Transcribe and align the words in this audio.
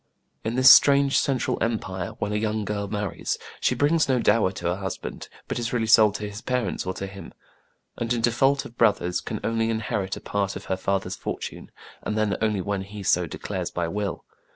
In 0.43 0.55
this 0.55 0.71
strange 0.71 1.19
Central 1.19 1.59
Empire, 1.61 2.13
when 2.17 2.33
a 2.33 2.35
young 2.35 2.65
girl 2.65 2.87
marries, 2.87 3.37
she 3.59 3.75
brings 3.75 4.09
no 4.09 4.17
dower 4.17 4.51
to 4.53 4.65
her 4.65 4.77
husband, 4.77 5.29
but 5.47 5.59
is 5.59 5.73
really 5.73 5.85
sold 5.85 6.15
to 6.15 6.27
his 6.27 6.41
parents 6.41 6.87
or 6.87 6.95
to 6.95 7.05
him; 7.05 7.35
and, 7.97 8.11
in 8.11 8.21
default 8.21 8.65
of 8.65 8.79
brothers, 8.79 9.21
can 9.21 9.39
only 9.43 9.69
inherit 9.69 10.17
a 10.17 10.19
part 10.19 10.55
of 10.55 10.65
her 10.65 10.75
father's 10.75 11.15
fortune, 11.15 11.69
and 12.01 12.17
then 12.17 12.35
only 12.41 12.61
when 12.61 12.81
he 12.81 13.03
so 13.03 13.27
declares 13.27 13.69
by 13.69 13.87
will. 13.87 14.25